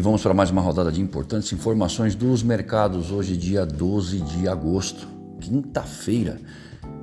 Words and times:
E 0.00 0.02
vamos 0.02 0.22
para 0.22 0.32
mais 0.32 0.50
uma 0.50 0.62
rodada 0.62 0.90
de 0.90 0.98
importantes 0.98 1.52
informações 1.52 2.14
dos 2.14 2.42
mercados. 2.42 3.10
Hoje, 3.10 3.36
dia 3.36 3.66
12 3.66 4.20
de 4.20 4.48
agosto, 4.48 5.06
quinta-feira. 5.38 6.40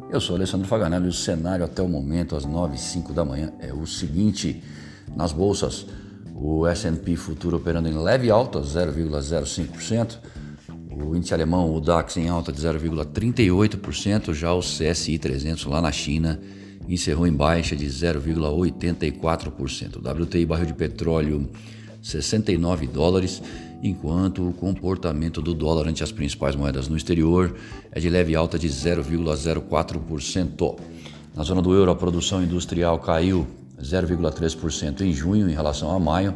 Eu 0.09 0.19
sou 0.19 0.35
Alessandro 0.35 0.67
Faganello 0.67 1.05
e 1.05 1.09
o 1.09 1.13
cenário 1.13 1.63
até 1.63 1.83
o 1.83 1.87
momento, 1.87 2.35
às 2.35 2.43
9 2.43 2.73
h 2.73 2.81
05 2.81 3.13
da 3.13 3.23
manhã, 3.23 3.53
é 3.59 3.71
o 3.71 3.85
seguinte: 3.85 4.63
nas 5.15 5.31
bolsas, 5.31 5.85
o 6.33 6.63
SP 6.65 7.13
Futuro 7.15 7.57
operando 7.57 7.87
em 7.87 7.93
leve 7.93 8.31
alta, 8.31 8.61
0,05%. 8.61 10.17
O 10.89 11.15
índice 11.15 11.35
alemão, 11.35 11.75
o 11.75 11.79
DAX, 11.79 12.17
em 12.17 12.27
alta 12.27 12.51
de 12.51 12.59
0,38%. 12.59 14.33
Já 14.33 14.53
o 14.53 14.61
CSI 14.61 15.19
300 15.19 15.65
lá 15.65 15.79
na 15.79 15.91
China 15.91 16.39
encerrou 16.89 17.27
em 17.27 17.33
baixa 17.33 17.75
de 17.75 17.85
0,84%. 17.85 19.97
O 19.97 19.99
WTI 20.23 20.47
barril 20.47 20.65
de 20.65 20.73
petróleo 20.73 21.47
69 22.07 22.87
dólares, 22.87 23.43
enquanto 23.83 24.47
o 24.47 24.53
comportamento 24.53 25.41
do 25.41 25.53
dólar 25.53 25.89
ante 25.89 26.03
as 26.03 26.11
principais 26.11 26.55
moedas 26.55 26.87
no 26.87 26.95
exterior 26.95 27.53
é 27.91 27.99
de 27.99 28.09
leve 28.09 28.33
alta 28.33 28.57
de 28.57 28.69
0,04%. 28.69 30.79
Na 31.35 31.43
zona 31.43 31.61
do 31.61 31.73
euro, 31.73 31.91
a 31.91 31.95
produção 31.95 32.41
industrial 32.41 32.97
caiu 32.99 33.45
0,3% 33.81 35.01
em 35.01 35.11
junho 35.11 35.49
em 35.49 35.53
relação 35.53 35.93
a 35.93 35.99
maio. 35.99 36.33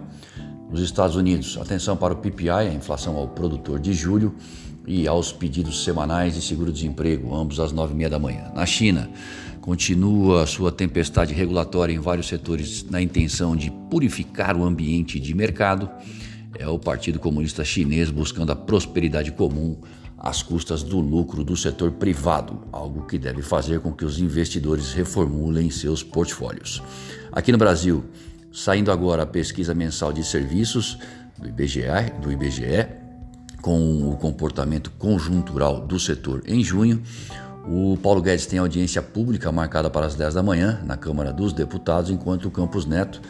Nos 0.69 0.81
Estados 0.81 1.15
Unidos, 1.15 1.57
atenção 1.57 1.95
para 1.95 2.13
o 2.13 2.17
PPI, 2.17 2.49
a 2.49 2.73
inflação 2.73 3.15
ao 3.15 3.29
produtor 3.29 3.79
de 3.79 3.93
julho, 3.93 4.35
e 4.85 5.07
aos 5.07 5.31
pedidos 5.31 5.83
semanais 5.83 6.33
de 6.33 6.41
seguro-desemprego, 6.41 7.35
ambos 7.35 7.59
às 7.59 7.71
9h30 7.71 8.09
da 8.09 8.19
manhã. 8.19 8.51
Na 8.53 8.65
China, 8.65 9.09
continua 9.61 10.43
a 10.43 10.47
sua 10.47 10.71
tempestade 10.71 11.33
regulatória 11.33 11.93
em 11.93 11.99
vários 11.99 12.27
setores 12.27 12.83
na 12.89 12.99
intenção 12.99 13.55
de 13.55 13.69
purificar 13.89 14.57
o 14.57 14.65
ambiente 14.65 15.19
de 15.19 15.33
mercado. 15.35 15.89
É 16.57 16.67
o 16.67 16.79
Partido 16.79 17.19
Comunista 17.19 17.63
Chinês 17.63 18.09
buscando 18.09 18.51
a 18.51 18.55
prosperidade 18.55 19.31
comum 19.31 19.77
às 20.17 20.43
custas 20.43 20.83
do 20.83 20.99
lucro 20.99 21.43
do 21.43 21.55
setor 21.55 21.91
privado, 21.91 22.61
algo 22.71 23.05
que 23.05 23.17
deve 23.17 23.41
fazer 23.41 23.79
com 23.79 23.91
que 23.91 24.03
os 24.03 24.19
investidores 24.19 24.93
reformulem 24.93 25.69
seus 25.69 26.03
portfólios. 26.03 26.81
Aqui 27.31 27.51
no 27.51 27.57
Brasil, 27.57 28.03
saindo 28.51 28.91
agora 28.91 29.23
a 29.23 29.27
pesquisa 29.27 29.73
mensal 29.73 30.11
de 30.11 30.23
serviços 30.23 30.97
do 31.39 31.47
IBGE, 31.47 32.11
do 32.21 32.31
IBGE 32.31 32.87
com 33.61 34.09
o 34.09 34.17
comportamento 34.17 34.91
conjuntural 34.97 35.85
do 35.85 35.99
setor 35.99 36.43
em 36.47 36.63
junho, 36.63 37.01
o 37.67 37.97
Paulo 37.97 38.21
Guedes 38.21 38.45
tem 38.45 38.59
audiência 38.59 39.01
pública 39.01 39.51
marcada 39.51 39.89
para 39.89 40.05
as 40.05 40.15
10 40.15 40.33
da 40.33 40.43
manhã 40.43 40.81
na 40.83 40.97
Câmara 40.97 41.31
dos 41.31 41.53
Deputados, 41.53 42.09
enquanto 42.09 42.45
o 42.45 42.51
Campos 42.51 42.85
Neto, 42.85 43.21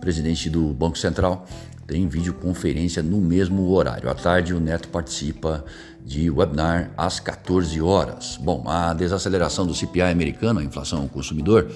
presidente 0.00 0.48
do 0.48 0.72
Banco 0.72 0.96
Central, 0.96 1.46
tem 1.86 2.06
videoconferência 2.06 3.02
no 3.02 3.20
mesmo 3.20 3.68
horário. 3.70 4.08
À 4.08 4.14
tarde, 4.14 4.54
o 4.54 4.60
Neto 4.60 4.88
participa 4.88 5.64
de 6.04 6.30
webinar 6.30 6.92
às 6.96 7.18
14 7.18 7.80
horas. 7.82 8.38
Bom, 8.40 8.62
a 8.66 8.94
desaceleração 8.94 9.66
do 9.66 9.74
CPI 9.74 10.02
americano, 10.02 10.60
a 10.60 10.64
inflação 10.64 11.02
ao 11.02 11.08
consumidor, 11.08 11.68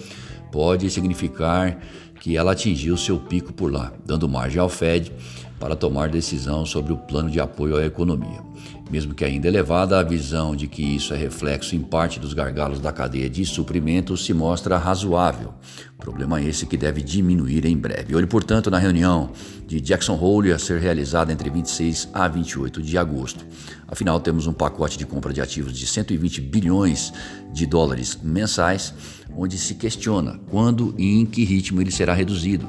pode 0.54 0.88
significar 0.88 1.80
que 2.20 2.36
ela 2.36 2.52
atingiu 2.52 2.96
seu 2.96 3.18
pico 3.18 3.52
por 3.52 3.72
lá, 3.72 3.92
dando 4.06 4.28
margem 4.28 4.60
ao 4.60 4.68
Fed 4.68 5.12
para 5.58 5.74
tomar 5.74 6.08
decisão 6.08 6.64
sobre 6.64 6.92
o 6.92 6.96
plano 6.96 7.28
de 7.28 7.40
apoio 7.40 7.76
à 7.76 7.84
economia. 7.84 8.40
Mesmo 8.88 9.14
que 9.14 9.24
ainda 9.24 9.48
elevada, 9.48 9.98
a 9.98 10.02
visão 10.04 10.54
de 10.54 10.68
que 10.68 10.82
isso 10.82 11.12
é 11.12 11.16
reflexo 11.16 11.74
em 11.74 11.80
parte 11.80 12.20
dos 12.20 12.32
gargalos 12.32 12.78
da 12.78 12.92
cadeia 12.92 13.28
de 13.28 13.44
suprimentos 13.44 14.24
se 14.24 14.32
mostra 14.32 14.78
razoável. 14.78 15.54
Problema 15.98 16.40
esse 16.40 16.66
que 16.66 16.76
deve 16.76 17.02
diminuir 17.02 17.64
em 17.64 17.76
breve. 17.76 18.14
Olhe, 18.14 18.26
portanto, 18.26 18.70
na 18.70 18.78
reunião 18.78 19.32
de 19.66 19.80
Jackson 19.80 20.16
Hole 20.20 20.52
a 20.52 20.58
ser 20.58 20.80
realizada 20.80 21.32
entre 21.32 21.50
26 21.50 22.10
a 22.12 22.28
28 22.28 22.80
de 22.80 22.96
agosto. 22.96 23.44
Afinal, 23.88 24.20
temos 24.20 24.46
um 24.46 24.52
pacote 24.52 24.98
de 24.98 25.06
compra 25.06 25.32
de 25.32 25.40
ativos 25.40 25.76
de 25.76 25.86
120 25.86 26.40
bilhões 26.42 27.12
de 27.52 27.66
dólares 27.66 28.18
mensais, 28.22 28.92
onde 29.36 29.58
se 29.58 29.74
questiona 29.74 30.40
quando 30.50 30.94
e 30.98 31.20
em 31.20 31.26
que 31.26 31.44
ritmo 31.44 31.80
ele 31.80 31.90
será 31.90 32.14
reduzido 32.14 32.68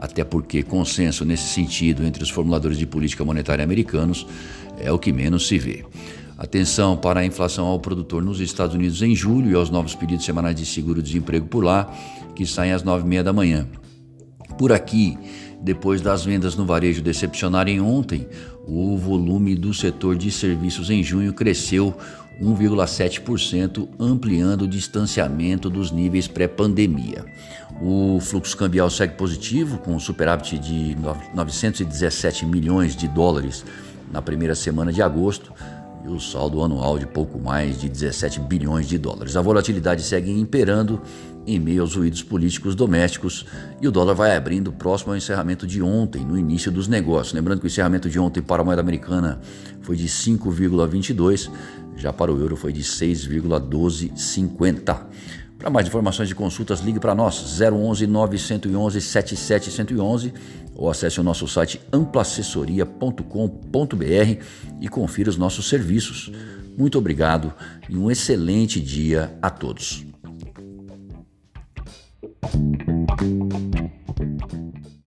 até 0.00 0.24
porque 0.24 0.62
consenso 0.62 1.26
nesse 1.26 1.48
sentido 1.48 2.06
entre 2.06 2.22
os 2.22 2.30
formuladores 2.30 2.78
de 2.78 2.86
política 2.86 3.22
monetária 3.22 3.62
americanos 3.62 4.26
é 4.78 4.90
o 4.90 4.98
que 4.98 5.12
menos 5.12 5.46
se 5.46 5.58
vê. 5.58 5.84
Atenção 6.38 6.96
para 6.96 7.20
a 7.20 7.24
inflação 7.26 7.66
ao 7.66 7.78
produtor 7.78 8.22
nos 8.22 8.40
Estados 8.40 8.74
Unidos 8.74 9.02
em 9.02 9.14
julho 9.14 9.50
e 9.50 9.54
aos 9.54 9.68
novos 9.68 9.94
pedidos 9.94 10.24
semanais 10.24 10.56
de 10.56 10.64
seguro-desemprego 10.64 11.46
por 11.46 11.62
lá, 11.62 11.92
que 12.34 12.46
saem 12.46 12.72
às 12.72 12.82
nove 12.82 13.04
e 13.04 13.08
meia 13.08 13.22
da 13.22 13.30
manhã. 13.30 13.68
Por 14.56 14.72
aqui, 14.72 15.18
depois 15.60 16.00
das 16.00 16.24
vendas 16.24 16.56
no 16.56 16.64
varejo 16.64 17.02
decepcionarem 17.02 17.78
ontem, 17.78 18.26
o 18.66 18.96
volume 18.96 19.54
do 19.54 19.74
setor 19.74 20.16
de 20.16 20.30
serviços 20.30 20.88
em 20.88 21.02
junho 21.02 21.34
cresceu 21.34 21.94
1,7%, 22.40 23.88
ampliando 23.98 24.62
o 24.62 24.68
distanciamento 24.68 25.68
dos 25.68 25.90
níveis 25.90 26.26
pré-pandemia. 26.26 27.24
O 27.82 28.18
fluxo 28.20 28.56
cambial 28.56 28.90
segue 28.90 29.14
positivo, 29.14 29.78
com 29.78 29.98
superávit 29.98 30.58
de 30.58 30.96
917 31.34 32.46
milhões 32.46 32.96
de 32.96 33.06
dólares 33.08 33.64
na 34.10 34.20
primeira 34.20 34.54
semana 34.54 34.92
de 34.92 35.02
agosto 35.02 35.52
e 36.04 36.08
o 36.08 36.18
saldo 36.18 36.60
anual 36.62 36.98
de 36.98 37.06
pouco 37.06 37.38
mais 37.38 37.80
de 37.80 37.88
17 37.88 38.40
bilhões 38.40 38.88
de 38.88 38.98
dólares. 38.98 39.36
A 39.36 39.42
volatilidade 39.42 40.02
segue 40.02 40.30
imperando 40.30 41.00
em 41.46 41.58
meio 41.58 41.80
aos 41.82 41.96
ruídos 41.96 42.22
políticos 42.22 42.74
domésticos 42.74 43.46
e 43.80 43.88
o 43.88 43.90
dólar 43.90 44.14
vai 44.14 44.36
abrindo 44.36 44.70
próximo 44.72 45.12
ao 45.12 45.16
encerramento 45.16 45.66
de 45.66 45.82
ontem, 45.82 46.24
no 46.24 46.38
início 46.38 46.70
dos 46.70 46.86
negócios. 46.86 47.34
Lembrando 47.34 47.60
que 47.60 47.66
o 47.66 47.68
encerramento 47.68 48.08
de 48.08 48.18
ontem 48.18 48.42
para 48.42 48.62
a 48.62 48.64
moeda 48.64 48.80
americana 48.80 49.40
foi 49.80 49.96
de 49.96 50.06
5,22, 50.06 51.50
já 51.96 52.12
para 52.12 52.32
o 52.32 52.38
euro 52.38 52.54
foi 52.56 52.72
de 52.72 52.82
6,1250. 52.82 55.06
Para 55.60 55.68
mais 55.68 55.86
informações 55.86 56.30
e 56.30 56.34
consultas, 56.34 56.80
ligue 56.80 56.98
para 56.98 57.14
nós 57.14 57.60
011 57.60 58.06
911 58.06 58.98
7711 58.98 60.32
ou 60.74 60.88
acesse 60.88 61.20
o 61.20 61.22
nosso 61.22 61.46
site 61.46 61.78
amplaassessoria.com.br 61.92 64.42
e 64.80 64.88
confira 64.88 65.28
os 65.28 65.36
nossos 65.36 65.68
serviços. 65.68 66.32
Muito 66.78 66.96
obrigado 66.96 67.52
e 67.90 67.98
um 67.98 68.10
excelente 68.10 68.80
dia 68.80 69.36
a 69.42 69.50
todos. 69.50 70.09